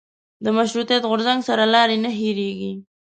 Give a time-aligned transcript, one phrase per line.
[0.57, 2.71] مشروطیت غورځنګ سرلاري نه هېرېږي.